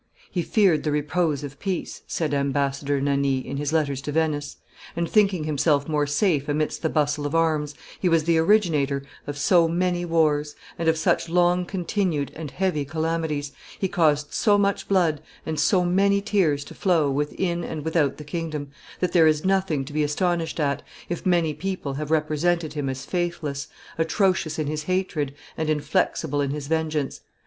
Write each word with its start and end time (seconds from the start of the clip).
"He 0.31 0.41
feared 0.41 0.81
the 0.81 0.89
repose 0.91 1.43
of 1.43 1.59
peace," 1.59 2.01
said 2.07 2.31
the 2.31 2.37
ambassador 2.37 2.99
Nani 2.99 3.37
in 3.37 3.57
his 3.57 3.71
letters 3.71 4.01
to 4.01 4.11
Venice; 4.11 4.57
"and 4.95 5.07
thinking 5.07 5.43
himself 5.43 5.87
more 5.87 6.07
safe 6.07 6.49
amidst 6.49 6.81
the 6.81 6.89
bustle 6.89 7.27
of 7.27 7.35
arms, 7.35 7.75
he 7.99 8.09
was 8.09 8.23
the 8.23 8.39
originator 8.39 9.03
of 9.27 9.37
so 9.37 9.67
many 9.67 10.03
wars, 10.03 10.55
and 10.79 10.89
of 10.89 10.97
such 10.97 11.29
long 11.29 11.65
continued 11.67 12.31
and 12.35 12.49
heavy 12.49 12.83
calamities, 12.83 13.51
he 13.77 13.87
caused 13.87 14.33
so 14.33 14.57
much 14.57 14.87
blood 14.87 15.21
and 15.45 15.59
so 15.59 15.85
many 15.85 16.19
tears 16.19 16.63
to 16.65 16.73
flow 16.73 17.11
within 17.11 17.63
and 17.63 17.85
without 17.85 18.17
the 18.17 18.23
kingdom, 18.23 18.71
that 19.01 19.11
there 19.11 19.27
is 19.27 19.45
nothing 19.45 19.85
to 19.85 19.93
be 19.93 20.03
astonished 20.03 20.59
at, 20.59 20.81
if 21.09 21.27
many 21.27 21.53
people 21.53 21.93
have 21.93 22.09
represented 22.09 22.73
him 22.73 22.89
as 22.89 23.05
faithless, 23.05 23.67
atrocious 23.99 24.57
in 24.57 24.65
his 24.65 24.85
hatred, 24.85 25.35
and 25.55 25.69
inflexible 25.69 26.41
in 26.41 26.49
his 26.49 26.65
vengeance. 26.65 27.21